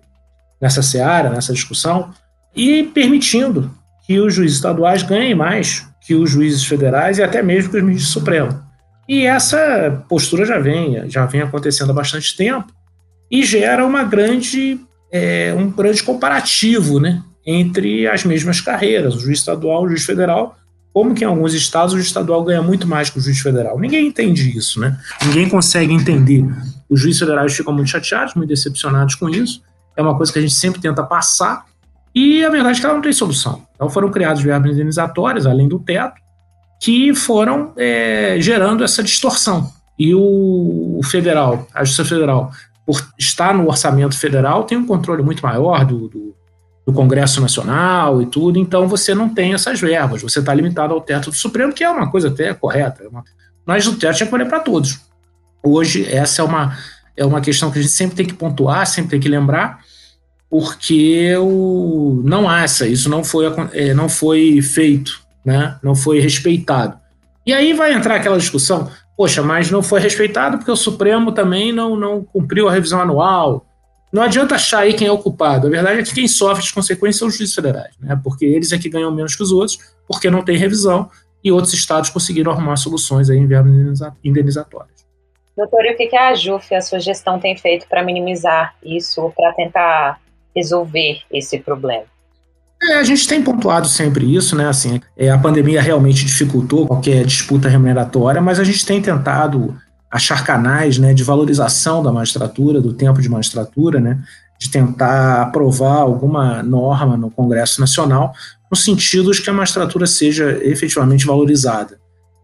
nessa 0.60 0.82
seara, 0.82 1.30
nessa 1.30 1.54
discussão, 1.54 2.10
e 2.54 2.84
permitindo 2.84 3.72
que 4.06 4.20
os 4.20 4.34
juízes 4.34 4.58
estaduais 4.58 5.02
ganhem 5.02 5.34
mais 5.34 5.88
que 6.02 6.14
os 6.14 6.30
juízes 6.30 6.66
federais 6.66 7.20
e 7.20 7.24
até 7.24 7.42
mesmo 7.42 7.72
que 7.72 7.78
os 7.78 7.84
ministros 7.84 8.12
supremos. 8.12 8.54
E 9.08 9.26
essa 9.26 10.04
postura 10.10 10.46
já 10.46 10.60
vem, 10.60 11.10
já 11.10 11.26
vem 11.26 11.40
acontecendo 11.40 11.92
há 11.92 11.94
bastante 11.94 12.36
tempo, 12.36 12.68
e 13.32 13.46
gera 13.46 13.86
uma 13.86 14.04
grande, 14.04 14.78
é, 15.12 15.54
um 15.58 15.70
grande 15.70 16.04
comparativo 16.04 17.00
né, 17.00 17.22
entre 17.46 18.08
as 18.08 18.24
mesmas 18.24 18.60
carreiras, 18.62 19.16
o 19.16 19.20
juiz 19.20 19.40
estadual 19.40 19.84
o 19.84 19.88
juiz 19.88 20.04
federal, 20.04 20.58
como 20.94 21.14
que 21.14 21.24
em 21.24 21.28
alguns 21.28 21.54
estados 21.54 21.94
o 21.94 21.98
juiz 21.98 22.08
estadual 22.08 22.44
ganha 22.44 22.62
muito 22.62 22.88
mais 22.88 23.10
que 23.10 23.20
o 23.20 23.22
juiz 23.22 23.40
federal. 23.40 23.78
Ninguém 23.80 24.08
entende 24.08 24.58
isso, 24.58 24.80
né? 24.80 24.98
Ninguém 25.26 25.50
consegue 25.50 25.94
entender. 25.94 26.46
Os 26.90 27.02
juízes 27.02 27.20
federais 27.20 27.54
ficam 27.56 27.74
muito 27.74 27.90
chateados, 27.90 28.34
muito 28.34 28.50
decepcionados 28.50 29.16
com 29.16 29.30
isso. 29.30 29.62
É 29.98 30.02
uma 30.02 30.16
coisa 30.16 30.32
que 30.32 30.40
a 30.40 30.42
gente 30.42 30.54
sempre 30.54 30.80
tenta 30.80 31.04
passar, 31.04 31.66
e 32.14 32.46
a 32.46 32.50
verdade 32.50 32.78
é 32.78 32.80
que 32.80 32.86
ela 32.86 32.96
não 32.96 33.02
tem 33.02 33.12
solução. 33.12 33.64
Então 33.76 33.90
foram 33.90 34.10
criados 34.10 34.42
verbas 34.42 34.72
indenizatórias, 34.72 35.46
além 35.46 35.68
do 35.68 35.80
teto, 35.80 36.16
que 36.82 37.14
foram 37.14 37.74
é, 37.76 38.38
gerando 38.40 38.84
essa 38.84 39.04
distorção. 39.04 39.70
E 40.00 40.16
o 40.16 41.02
federal, 41.04 41.68
a 41.74 41.84
Justiça 41.84 42.08
Federal, 42.08 42.52
por 42.86 43.04
estar 43.18 43.54
no 43.54 43.68
orçamento 43.68 44.18
federal, 44.18 44.64
tem 44.64 44.78
um 44.78 44.86
controle 44.86 45.24
muito 45.24 45.42
maior 45.42 45.84
do, 45.86 46.08
do, 46.08 46.36
do 46.86 46.94
Congresso 46.94 47.42
Nacional 47.42 48.22
e 48.22 48.28
tudo, 48.28 48.60
então 48.60 48.88
você 48.88 49.16
não 49.16 49.28
tem 49.28 49.54
essas 49.54 49.80
verbas, 49.80 50.22
você 50.22 50.40
está 50.40 50.54
limitado 50.54 50.94
ao 50.94 51.02
teto 51.02 51.32
do 51.32 51.36
Supremo, 51.36 51.74
que 51.74 51.84
é 51.84 51.90
uma 51.90 52.12
coisa 52.12 52.28
até 52.28 52.54
correta. 52.54 53.04
É 53.04 53.08
uma, 53.08 53.24
mas 53.66 53.88
o 53.88 53.96
teto 53.96 54.18
tinha 54.18 54.30
que 54.30 54.46
para 54.46 54.60
todos. 54.60 55.00
Hoje, 55.64 56.06
essa 56.08 56.44
é 56.44 56.46
uma, 56.46 56.78
é 57.18 57.26
uma 57.26 57.42
questão 57.42 57.72
que 57.72 57.80
a 57.80 57.82
gente 57.82 57.94
sempre 57.94 58.16
tem 58.16 58.26
que 58.26 58.36
pontuar, 58.36 58.86
sempre 58.86 59.12
tem 59.12 59.20
que 59.20 59.28
lembrar, 59.28 59.80
porque 60.48 61.36
o, 61.38 62.22
não 62.24 62.48
há 62.48 62.62
essa, 62.62 62.88
isso 62.88 63.10
não 63.10 63.24
foi, 63.24 63.46
é, 63.74 63.94
não 63.96 64.08
foi 64.08 64.62
feito, 64.62 65.20
né? 65.44 65.78
não 65.82 65.96
foi 65.96 66.20
respeitado. 66.20 67.00
E 67.46 67.54
aí 67.54 67.74
vai 67.74 67.94
entrar 67.94 68.16
aquela 68.16 68.38
discussão, 68.38 68.90
poxa, 69.18 69.42
mas 69.42 69.72
não 69.72 69.82
foi 69.82 70.00
respeitado 70.00 70.58
porque 70.58 70.72
o 70.72 70.76
Supremo 70.76 71.32
também 71.32 71.72
não, 71.72 71.96
não 71.96 72.24
cumpriu 72.24 72.68
a 72.68 72.72
revisão 72.72 73.02
anual. 73.02 73.66
Não 74.12 74.22
adianta 74.22 74.56
achar 74.56 74.80
aí 74.80 74.94
quem 74.94 75.08
é 75.08 75.12
o 75.12 75.18
culpado. 75.18 75.68
A 75.68 75.70
verdade 75.70 76.00
é 76.00 76.04
que 76.04 76.14
quem 76.14 76.28
sofre 76.28 76.64
as 76.64 76.72
consequências 76.72 77.18
são 77.18 77.28
os 77.28 77.36
juízes 77.36 77.56
federais, 77.56 77.94
né? 78.00 78.20
porque 78.24 78.46
eles 78.46 78.72
é 78.72 78.78
que 78.78 78.90
ganham 78.90 79.12
menos 79.12 79.36
que 79.36 79.44
os 79.44 79.52
outros, 79.52 79.78
porque 80.08 80.30
não 80.30 80.44
tem 80.44 80.58
revisão, 80.58 81.10
e 81.44 81.52
outros 81.52 81.74
estados 81.74 82.10
conseguiram 82.10 82.52
arrumar 82.52 82.76
soluções 82.76 83.30
aí 83.30 83.38
indenizatórias. 84.24 85.06
Doutor, 85.56 85.86
e 85.86 85.94
o 85.94 85.96
que 85.96 86.16
a 86.16 86.34
JUF, 86.34 86.74
a 86.74 86.82
sua 86.82 87.00
gestão, 87.00 87.40
tem 87.40 87.56
feito 87.56 87.88
para 87.88 88.04
minimizar 88.04 88.76
isso, 88.84 89.32
para 89.36 89.54
tentar 89.54 90.20
resolver 90.56 91.22
esse 91.32 91.60
problema? 91.60 92.06
É, 92.82 92.96
a 92.96 93.04
gente 93.04 93.28
tem 93.28 93.42
pontuado 93.42 93.88
sempre 93.88 94.36
isso, 94.36 94.56
né? 94.56 94.68
Assim, 94.68 95.02
é, 95.18 95.30
a 95.30 95.38
pandemia 95.38 95.82
realmente 95.82 96.26
dificultou 96.26 96.88
qualquer 96.88 97.26
disputa 97.26 97.70
remuneratória, 97.70 98.42
mas 98.42 98.60
a 98.60 98.64
gente 98.64 98.86
tem 98.86 99.02
tentado 99.02 99.76
achar 100.12 100.44
canais 100.44 100.98
né, 100.98 101.14
de 101.14 101.24
valorização 101.24 102.02
da 102.04 102.12
magistratura, 102.12 102.80
do 102.80 102.94
tempo 102.94 103.22
de 103.22 103.30
magistratura, 103.30 104.00
né? 104.00 104.20
De 104.60 104.70
tentar 104.70 105.42
aprovar 105.42 106.02
alguma 106.02 106.62
norma 106.64 107.18
no 107.18 107.30
Congresso 107.30 107.82
Nacional, 107.82 108.34
no 108.70 108.78
sentido 108.78 109.32
de 109.32 109.42
que 109.42 109.50
a 109.50 109.54
magistratura 109.54 110.06
seja 110.06 110.60
efetivamente 110.64 111.26
valorizada. 111.26 111.98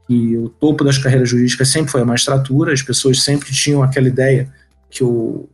E 0.10 0.36
o 0.36 0.50
topo 0.50 0.84
das 0.84 0.98
carreiras 0.98 1.30
jurídicas 1.30 1.70
sempre 1.70 1.92
foi 1.92 2.02
a 2.02 2.06
magistratura, 2.06 2.74
as 2.74 2.82
pessoas 2.82 3.24
sempre 3.24 3.52
tinham 3.52 3.82
aquela 3.82 4.08
ideia 4.08 4.52
que 4.90 5.04
o 5.04 5.48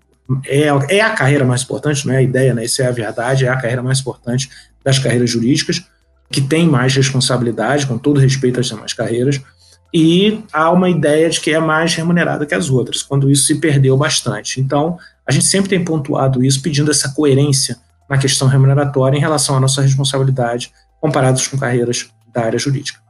é, 0.45 0.67
é 0.97 1.01
a 1.01 1.11
carreira 1.11 1.45
mais 1.45 1.63
importante, 1.63 2.05
não 2.05 2.13
é 2.13 2.17
a 2.17 2.21
ideia, 2.21 2.53
né? 2.53 2.65
Isso 2.65 2.81
é 2.81 2.87
a 2.87 2.91
verdade, 2.91 3.45
é 3.45 3.49
a 3.49 3.55
carreira 3.55 3.81
mais 3.81 3.99
importante 3.99 4.49
das 4.83 4.99
carreiras 4.99 5.29
jurídicas, 5.29 5.83
que 6.31 6.41
tem 6.41 6.67
mais 6.67 6.93
responsabilidade, 6.95 7.87
com 7.87 7.97
todo 7.97 8.19
respeito 8.19 8.59
às 8.59 8.67
demais 8.67 8.93
carreiras, 8.93 9.41
e 9.93 10.43
há 10.51 10.69
uma 10.69 10.89
ideia 10.89 11.29
de 11.29 11.39
que 11.39 11.51
é 11.51 11.59
mais 11.59 11.95
remunerada 11.95 12.45
que 12.45 12.53
as 12.53 12.69
outras, 12.69 13.01
quando 13.01 13.31
isso 13.31 13.45
se 13.45 13.55
perdeu 13.55 13.95
bastante. 13.95 14.59
Então, 14.59 14.97
a 15.25 15.31
gente 15.31 15.45
sempre 15.45 15.69
tem 15.69 15.83
pontuado 15.83 16.43
isso, 16.43 16.61
pedindo 16.61 16.91
essa 16.91 17.09
coerência 17.09 17.77
na 18.09 18.17
questão 18.17 18.47
remuneratória 18.47 19.17
em 19.17 19.21
relação 19.21 19.55
à 19.55 19.59
nossa 19.59 19.81
responsabilidade, 19.81 20.71
comparados 20.99 21.47
com 21.47 21.57
carreiras 21.57 22.09
da 22.33 22.43
área 22.43 22.59
jurídica. 22.59 23.06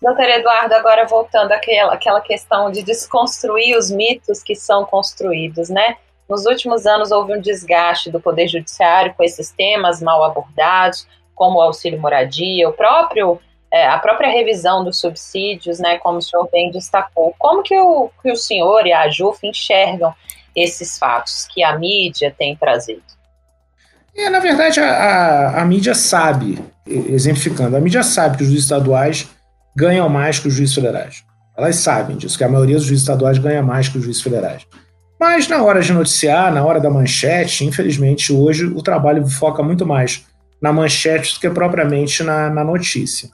Doutor 0.00 0.24
Eduardo, 0.24 0.74
agora 0.74 1.06
voltando 1.06 1.52
àquela, 1.52 1.92
àquela 1.92 2.20
questão 2.22 2.70
de 2.70 2.82
desconstruir 2.82 3.76
os 3.76 3.90
mitos 3.90 4.42
que 4.42 4.54
são 4.54 4.86
construídos, 4.86 5.68
né? 5.68 5.96
Nos 6.26 6.46
últimos 6.46 6.86
anos 6.86 7.10
houve 7.10 7.34
um 7.34 7.40
desgaste 7.40 8.10
do 8.10 8.18
Poder 8.18 8.48
Judiciário 8.48 9.12
com 9.14 9.22
esses 9.22 9.50
temas 9.50 10.00
mal 10.00 10.24
abordados, 10.24 11.06
como 11.34 11.58
o 11.58 11.62
auxílio 11.62 12.00
moradia, 12.00 12.68
o 12.68 12.72
próprio, 12.72 13.38
é, 13.70 13.86
a 13.88 13.98
própria 13.98 14.30
revisão 14.30 14.82
dos 14.82 14.98
subsídios, 14.98 15.78
né, 15.78 15.98
como 15.98 16.18
o 16.18 16.22
senhor 16.22 16.48
bem 16.50 16.70
destacou. 16.70 17.34
Como 17.38 17.62
que 17.62 17.78
o, 17.78 18.10
que 18.22 18.32
o 18.32 18.36
senhor 18.36 18.86
e 18.86 18.92
a 18.92 19.08
JUF 19.10 19.46
enxergam 19.46 20.14
esses 20.56 20.98
fatos 20.98 21.46
que 21.52 21.62
a 21.62 21.78
mídia 21.78 22.34
tem 22.36 22.56
trazido? 22.56 23.02
É, 24.16 24.30
na 24.30 24.38
verdade, 24.38 24.80
a, 24.80 24.90
a, 24.90 25.62
a 25.62 25.64
mídia 25.64 25.94
sabe, 25.94 26.58
exemplificando, 26.86 27.76
a 27.76 27.80
mídia 27.80 28.02
sabe 28.02 28.38
que 28.38 28.44
os 28.44 28.52
estaduais 28.52 29.28
ganham 29.76 30.08
mais 30.08 30.38
que 30.38 30.48
os 30.48 30.54
juízes 30.54 30.74
federais. 30.74 31.24
Elas 31.56 31.76
sabem 31.76 32.16
disso, 32.16 32.38
que 32.38 32.44
a 32.44 32.48
maioria 32.48 32.76
dos 32.76 32.84
juízes 32.84 33.02
estaduais 33.02 33.38
ganha 33.38 33.62
mais 33.62 33.88
que 33.88 33.98
os 33.98 34.04
juízes 34.04 34.22
federais. 34.22 34.66
Mas 35.18 35.46
na 35.48 35.62
hora 35.62 35.82
de 35.82 35.92
noticiar, 35.92 36.52
na 36.52 36.64
hora 36.64 36.80
da 36.80 36.88
manchete, 36.88 37.64
infelizmente 37.64 38.32
hoje 38.32 38.64
o 38.64 38.82
trabalho 38.82 39.26
foca 39.26 39.62
muito 39.62 39.84
mais 39.84 40.24
na 40.62 40.72
manchete 40.72 41.34
do 41.34 41.40
que 41.40 41.50
propriamente 41.50 42.22
na, 42.22 42.48
na 42.48 42.64
notícia. 42.64 43.30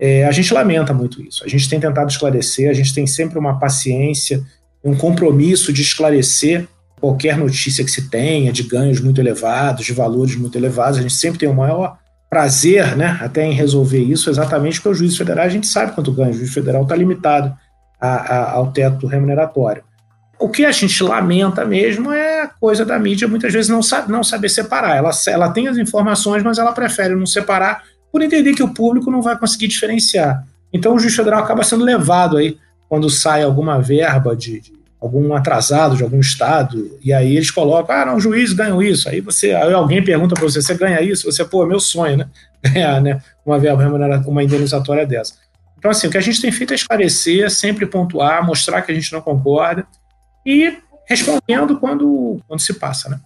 É, 0.00 0.24
a 0.26 0.32
gente 0.32 0.52
lamenta 0.52 0.92
muito 0.92 1.22
isso. 1.22 1.44
A 1.44 1.48
gente 1.48 1.68
tem 1.68 1.78
tentado 1.78 2.10
esclarecer, 2.10 2.70
a 2.70 2.72
gente 2.72 2.94
tem 2.94 3.06
sempre 3.06 3.38
uma 3.38 3.58
paciência, 3.58 4.42
um 4.82 4.96
compromisso 4.96 5.72
de 5.72 5.82
esclarecer 5.82 6.66
qualquer 7.00 7.36
notícia 7.36 7.84
que 7.84 7.90
se 7.90 8.08
tenha 8.08 8.52
de 8.52 8.62
ganhos 8.64 9.00
muito 9.00 9.20
elevados, 9.20 9.84
de 9.84 9.92
valores 9.92 10.36
muito 10.36 10.56
elevados. 10.56 10.98
A 10.98 11.02
gente 11.02 11.14
sempre 11.14 11.38
tem 11.38 11.48
o 11.48 11.54
maior 11.54 11.98
prazer 12.28 12.96
né, 12.96 13.18
até 13.20 13.44
em 13.44 13.52
resolver 13.52 14.02
isso, 14.02 14.28
exatamente 14.28 14.76
porque 14.76 14.88
o 14.90 14.94
juiz 14.94 15.16
federal 15.16 15.46
a 15.46 15.48
gente 15.48 15.66
sabe 15.66 15.92
quanto 15.92 16.12
ganha, 16.12 16.30
o 16.30 16.34
juiz 16.34 16.52
federal 16.52 16.82
está 16.82 16.94
limitado 16.94 17.54
a, 18.00 18.08
a, 18.08 18.52
ao 18.52 18.70
teto 18.70 19.06
remuneratório. 19.06 19.82
O 20.38 20.48
que 20.48 20.64
a 20.64 20.70
gente 20.70 21.02
lamenta 21.02 21.64
mesmo 21.64 22.12
é 22.12 22.42
a 22.42 22.46
coisa 22.46 22.84
da 22.84 22.98
mídia 22.98 23.26
muitas 23.26 23.52
vezes 23.52 23.68
não, 23.68 23.82
sabe, 23.82 24.12
não 24.12 24.22
saber 24.22 24.48
separar. 24.48 24.96
Ela, 24.96 25.10
ela 25.26 25.50
tem 25.50 25.66
as 25.66 25.76
informações, 25.78 26.44
mas 26.44 26.58
ela 26.58 26.72
prefere 26.72 27.16
não 27.16 27.26
separar 27.26 27.82
por 28.12 28.22
entender 28.22 28.54
que 28.54 28.62
o 28.62 28.72
público 28.72 29.10
não 29.10 29.20
vai 29.20 29.36
conseguir 29.36 29.66
diferenciar. 29.66 30.44
Então 30.72 30.94
o 30.94 30.98
juiz 30.98 31.16
federal 31.16 31.42
acaba 31.42 31.64
sendo 31.64 31.84
levado 31.84 32.36
aí, 32.36 32.56
quando 32.88 33.10
sai 33.10 33.42
alguma 33.42 33.80
verba 33.80 34.36
de, 34.36 34.60
de 34.60 34.77
algum 35.00 35.32
atrasado 35.34 35.96
de 35.96 36.02
algum 36.02 36.18
estado, 36.18 36.98
e 37.02 37.12
aí 37.12 37.36
eles 37.36 37.50
colocam, 37.50 37.94
ah, 37.94 38.06
não, 38.06 38.16
o 38.16 38.20
juiz 38.20 38.52
ganham 38.52 38.82
isso. 38.82 39.08
Aí 39.08 39.20
você, 39.20 39.52
aí 39.52 39.72
alguém 39.72 40.02
pergunta 40.02 40.34
para 40.34 40.42
você, 40.42 40.60
você 40.60 40.74
ganha 40.74 41.00
isso? 41.00 41.30
Você, 41.30 41.44
pô, 41.44 41.62
é 41.62 41.66
meu 41.66 41.78
sonho, 41.78 42.16
né? 42.16 42.28
Ganhar, 42.60 43.00
né? 43.00 43.22
Uma 43.46 43.58
verba 43.58 43.82
remuneratória, 43.82 44.28
uma 44.28 44.42
indenizatória 44.42 45.06
dessa. 45.06 45.34
Então, 45.78 45.92
assim, 45.92 46.08
o 46.08 46.10
que 46.10 46.18
a 46.18 46.20
gente 46.20 46.40
tem 46.40 46.50
feito 46.50 46.72
é 46.72 46.76
esclarecer, 46.76 47.48
sempre 47.50 47.86
pontuar, 47.86 48.44
mostrar 48.44 48.82
que 48.82 48.90
a 48.90 48.94
gente 48.94 49.12
não 49.12 49.20
concorda 49.20 49.86
e 50.44 50.76
respondendo 51.06 51.78
quando, 51.78 52.40
quando 52.48 52.60
se 52.60 52.74
passa, 52.74 53.08
né? 53.08 53.20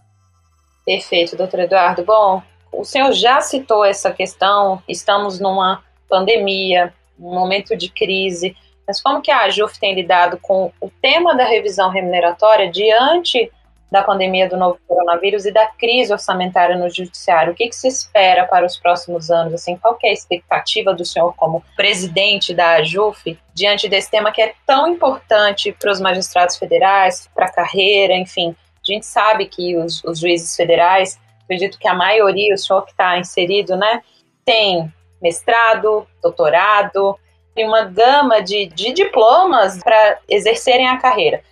Perfeito, 0.84 1.36
doutor 1.36 1.60
Eduardo. 1.60 2.04
Bom, 2.04 2.42
o 2.70 2.84
senhor 2.84 3.12
já 3.12 3.40
citou 3.40 3.84
essa 3.84 4.10
questão, 4.10 4.82
estamos 4.86 5.40
numa 5.40 5.82
pandemia, 6.08 6.92
um 7.18 7.34
momento 7.34 7.76
de 7.76 7.88
crise, 7.88 8.54
mas 8.86 9.00
como 9.00 9.22
que 9.22 9.30
a 9.30 9.44
AJUF 9.44 9.78
tem 9.78 9.94
lidado 9.94 10.38
com 10.40 10.72
o 10.80 10.90
tema 11.00 11.34
da 11.34 11.44
revisão 11.44 11.90
remuneratória 11.90 12.70
diante 12.70 13.50
da 13.90 14.02
pandemia 14.02 14.48
do 14.48 14.56
novo 14.56 14.78
coronavírus 14.88 15.44
e 15.44 15.52
da 15.52 15.66
crise 15.66 16.12
orçamentária 16.12 16.76
no 16.76 16.88
judiciário? 16.88 17.52
O 17.52 17.54
que, 17.54 17.68
que 17.68 17.76
se 17.76 17.86
espera 17.86 18.46
para 18.46 18.64
os 18.64 18.76
próximos 18.78 19.30
anos? 19.30 19.52
Assim, 19.52 19.76
qual 19.76 19.98
é 20.02 20.08
a 20.08 20.12
expectativa 20.12 20.94
do 20.94 21.04
senhor 21.04 21.34
como 21.36 21.62
presidente 21.76 22.54
da 22.54 22.76
AJUF 22.76 23.38
diante 23.54 23.88
desse 23.88 24.10
tema 24.10 24.32
que 24.32 24.40
é 24.40 24.54
tão 24.66 24.88
importante 24.88 25.72
para 25.72 25.92
os 25.92 26.00
magistrados 26.00 26.56
federais, 26.56 27.28
para 27.34 27.46
a 27.46 27.52
carreira, 27.52 28.14
enfim? 28.14 28.56
A 28.82 28.92
gente 28.92 29.06
sabe 29.06 29.46
que 29.46 29.76
os, 29.76 30.02
os 30.04 30.18
juízes 30.18 30.56
federais, 30.56 31.20
acredito 31.44 31.78
que 31.78 31.86
a 31.86 31.94
maioria, 31.94 32.54
o 32.54 32.58
senhor 32.58 32.82
que 32.82 32.90
está 32.92 33.18
inserido, 33.18 33.76
né, 33.76 34.02
tem 34.44 34.92
mestrado, 35.20 36.06
doutorado, 36.20 37.16
uma 37.58 37.84
gama 37.84 38.40
de, 38.40 38.66
de 38.66 38.92
diplomas 38.92 39.78
para 39.82 40.18
exercerem 40.28 40.88
a 40.88 40.96
carreira. 40.96 41.42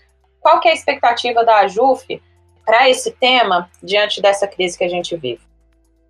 Qual 0.40 0.60
que 0.60 0.68
é 0.68 0.72
a 0.72 0.74
expectativa 0.74 1.44
da 1.44 1.58
AJUF 1.60 2.20
para 2.64 2.88
esse 2.88 3.10
tema 3.12 3.68
diante 3.82 4.22
dessa 4.22 4.46
crise 4.46 4.78
que 4.78 4.84
a 4.84 4.88
gente 4.88 5.16
vive? 5.16 5.40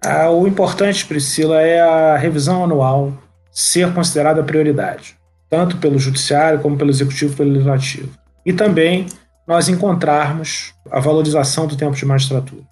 Ah, 0.05 0.31
o 0.31 0.47
importante, 0.47 1.05
Priscila, 1.05 1.61
é 1.61 1.81
a 1.81 2.17
revisão 2.17 2.65
anual 2.65 3.13
ser 3.51 3.93
considerada 3.93 4.43
prioridade, 4.43 5.17
tanto 5.49 5.77
pelo 5.79 5.99
Judiciário 5.99 6.61
como 6.61 6.79
pelo 6.79 6.91
Executivo 6.91 7.33
e 7.33 7.37
pelo 7.37 7.51
Legislativo. 7.51 8.15
E 8.47 8.53
também 8.53 9.07
nós 9.47 9.69
encontrarmos 9.69 10.73
a 10.91 11.01
valorização 11.01 11.67
do 11.67 11.77
tempo 11.77 11.97
de 11.97 12.07
magistratura. 12.07 12.63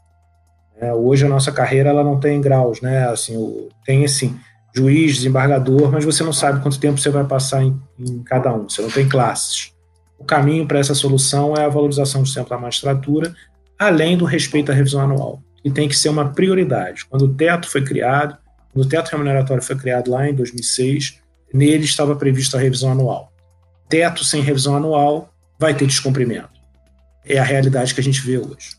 É, 0.81 0.95
hoje 0.95 1.27
a 1.27 1.29
nossa 1.29 1.51
carreira 1.51 1.91
ela 1.91 2.05
não 2.05 2.21
tem 2.21 2.41
graus, 2.41 2.81
né? 2.81 3.09
Assim, 3.09 3.69
tem 3.85 4.05
assim, 4.05 4.39
juiz, 4.79 5.17
desembargador, 5.17 5.91
mas 5.91 6.05
você 6.05 6.23
não 6.23 6.33
sabe 6.33 6.63
quanto 6.63 6.79
tempo 6.79 6.99
você 6.99 7.11
vai 7.11 7.25
passar 7.25 7.63
em, 7.63 7.81
em 7.99 8.23
cada 8.23 8.55
um, 8.55 8.69
você 8.69 8.81
não 8.81 8.91
tem 8.91 9.09
classes. 9.09 9.73
O 10.19 10.25
caminho 10.25 10.67
para 10.67 10.79
essa 10.79 10.95
solução 10.95 11.55
é 11.55 11.65
a 11.65 11.69
valorização 11.69 12.23
do 12.23 12.33
tempo 12.33 12.51
da 12.51 12.59
magistratura, 12.59 13.35
além 13.79 14.17
do 14.17 14.25
respeito 14.25 14.73
à 14.73 14.75
revisão 14.75 15.01
anual, 15.01 15.41
que 15.63 15.71
tem 15.71 15.89
que 15.89 15.97
ser 15.97 16.09
uma 16.09 16.31
prioridade. 16.31 17.05
Quando 17.07 17.23
o 17.23 17.35
teto 17.35 17.69
foi 17.69 17.85
criado, 17.85 18.37
quando 18.73 18.87
o 18.87 18.89
teto 18.89 19.11
remuneratório 19.11 19.63
foi 19.63 19.77
criado 19.77 20.11
lá 20.11 20.29
em 20.29 20.35
2006, 20.35 21.21
nele 21.53 21.85
estava 21.85 22.17
prevista 22.17 22.57
a 22.57 22.61
revisão 22.61 22.93
anual. 22.93 23.33
Teto 23.89 24.25
sem 24.25 24.43
revisão 24.43 24.77
anual 24.77 25.33
vai 25.59 25.75
ter 25.75 25.87
descumprimento. 25.87 26.51
É 27.25 27.39
a 27.39 27.45
realidade 27.45 27.95
que 27.95 28.01
a 28.01 28.05
gente 28.05 28.21
vê 28.21 28.39
hoje. 28.39 28.77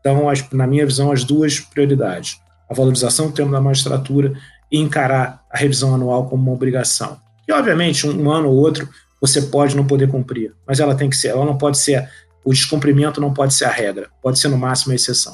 Então, 0.00 0.28
as, 0.28 0.48
na 0.50 0.66
minha 0.66 0.86
visão, 0.86 1.10
as 1.10 1.24
duas 1.24 1.58
prioridades: 1.58 2.40
a 2.70 2.74
valorização 2.74 3.26
do 3.26 3.32
termo 3.32 3.52
da 3.52 3.60
magistratura 3.60 4.34
e 4.70 4.78
encarar 4.78 5.44
a 5.50 5.58
revisão 5.58 5.94
anual 5.94 6.28
como 6.28 6.42
uma 6.42 6.52
obrigação. 6.52 7.18
E, 7.48 7.52
obviamente, 7.52 8.06
um, 8.06 8.24
um 8.24 8.30
ano 8.30 8.48
ou 8.48 8.56
outro 8.56 8.88
você 9.20 9.42
pode 9.42 9.74
não 9.74 9.86
poder 9.86 10.10
cumprir, 10.10 10.54
mas 10.66 10.78
ela 10.78 10.94
tem 10.94 11.08
que 11.08 11.16
ser, 11.16 11.28
ela 11.28 11.44
não 11.44 11.56
pode 11.56 11.78
ser, 11.78 12.08
o 12.44 12.52
descumprimento 12.52 13.20
não 13.20 13.32
pode 13.32 13.54
ser 13.54 13.64
a 13.64 13.70
regra, 13.70 14.08
pode 14.22 14.38
ser 14.38 14.48
no 14.48 14.58
máximo 14.58 14.92
a 14.92 14.94
exceção. 14.94 15.32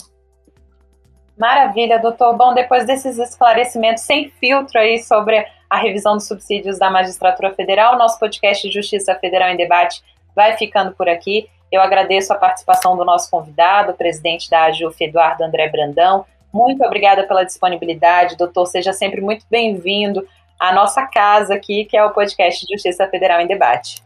Maravilha, 1.36 1.98
doutor. 1.98 2.36
Bom, 2.36 2.54
depois 2.54 2.86
desses 2.86 3.18
esclarecimentos 3.18 4.04
sem 4.04 4.30
filtro 4.38 4.78
aí 4.78 5.02
sobre 5.02 5.44
a 5.68 5.76
revisão 5.76 6.14
dos 6.14 6.28
subsídios 6.28 6.78
da 6.78 6.90
magistratura 6.90 7.52
federal, 7.54 7.98
nosso 7.98 8.18
podcast 8.18 8.70
Justiça 8.70 9.14
Federal 9.16 9.48
em 9.48 9.56
Debate 9.56 10.02
vai 10.36 10.56
ficando 10.56 10.92
por 10.92 11.08
aqui. 11.08 11.48
Eu 11.70 11.80
agradeço 11.80 12.32
a 12.32 12.36
participação 12.36 12.96
do 12.96 13.04
nosso 13.04 13.30
convidado, 13.30 13.92
o 13.92 13.94
presidente 13.94 14.50
da 14.50 14.64
AJUF, 14.64 15.02
Eduardo 15.02 15.42
André 15.42 15.68
Brandão. 15.68 16.26
Muito 16.52 16.84
obrigada 16.84 17.24
pela 17.24 17.44
disponibilidade, 17.44 18.36
doutor. 18.36 18.66
Seja 18.66 18.92
sempre 18.92 19.20
muito 19.20 19.46
bem-vindo 19.50 20.26
à 20.60 20.72
nossa 20.74 21.06
casa 21.06 21.54
aqui, 21.54 21.84
que 21.86 21.96
é 21.96 22.04
o 22.04 22.10
podcast 22.10 22.66
Justiça 22.70 23.06
Federal 23.08 23.40
em 23.40 23.46
Debate. 23.46 24.02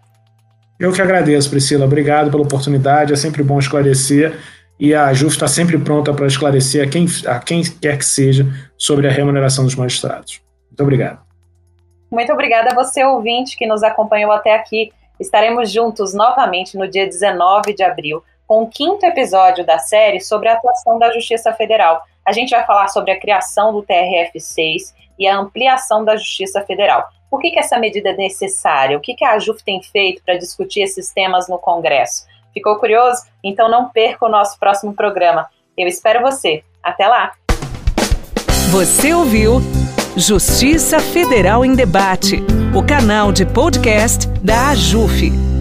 Eu 0.79 0.93
que 0.93 1.03
agradeço, 1.03 1.51
Priscila. 1.51 1.87
Obrigado 1.87 2.31
pela 2.31 2.43
oportunidade. 2.43 3.13
É 3.13 3.17
sempre 3.17 3.43
bom 3.43 3.59
esclarecer 3.59 4.39
e 4.79 4.95
a 4.95 5.13
JUF 5.13 5.35
está 5.35 5.49
sempre 5.49 5.79
pronta 5.79 6.13
para 6.13 6.27
esclarecer 6.27 6.87
a 6.87 6.91
quem, 6.91 7.07
a 7.27 7.39
quem 7.39 7.63
quer 7.63 7.97
que 7.99 8.05
seja 8.05 8.47
sobre 8.77 9.09
a 9.09 9.11
remuneração 9.11 9.65
dos 9.65 9.75
magistrados. 9.75 10.41
Muito 10.69 10.83
obrigado. 10.83 11.27
Muito 12.11 12.33
obrigada 12.33 12.71
a 12.71 12.75
você, 12.75 13.03
ouvinte, 13.05 13.57
que 13.57 13.67
nos 13.67 13.83
acompanhou 13.83 14.31
até 14.31 14.55
aqui. 14.55 14.93
Estaremos 15.19 15.71
juntos 15.71 16.13
novamente 16.15 16.77
no 16.77 16.87
dia 16.87 17.07
19 17.07 17.75
de 17.75 17.83
abril 17.83 18.23
com 18.47 18.63
o 18.63 18.69
quinto 18.69 19.05
episódio 19.05 19.65
da 19.65 19.79
série 19.79 20.21
sobre 20.21 20.49
a 20.49 20.53
atuação 20.53 20.99
da 20.99 21.11
Justiça 21.11 21.53
Federal. 21.53 22.03
A 22.27 22.33
gente 22.33 22.51
vai 22.51 22.67
falar 22.67 22.89
sobre 22.89 23.13
a 23.13 23.21
criação 23.21 23.73
do 23.73 23.85
TRF6 23.85 24.93
e 25.17 25.29
a 25.29 25.39
ampliação 25.39 26.05
da 26.05 26.17
Justiça 26.17 26.61
Federal. 26.63 27.09
Por 27.31 27.41
que, 27.41 27.53
que 27.53 27.59
essa 27.61 27.79
medida 27.79 28.11
é 28.11 28.17
necessária? 28.17 28.99
O 28.99 29.01
que, 29.01 29.15
que 29.15 29.25
a 29.25 29.35
AJUF 29.35 29.63
tem 29.63 29.81
feito 29.81 30.23
para 30.25 30.37
discutir 30.37 30.81
esses 30.81 31.13
temas 31.13 31.49
no 31.49 31.57
Congresso? 31.57 32.27
Ficou 32.53 32.81
curioso? 32.81 33.23
Então 33.45 33.71
não 33.71 33.91
perca 33.91 34.27
o 34.27 34.29
nosso 34.29 34.59
próximo 34.59 34.93
programa. 34.93 35.49
Eu 35.79 35.87
espero 35.87 36.21
você. 36.21 36.65
Até 36.83 37.07
lá! 37.07 37.33
Você 38.71 39.15
ouviu 39.15 39.61
Justiça 40.17 40.99
Federal 40.99 41.65
em 41.65 41.77
Debate, 41.77 42.43
o 42.75 42.85
canal 42.85 43.31
de 43.31 43.47
podcast 43.47 44.27
da 44.43 44.71
AJUF. 44.71 45.56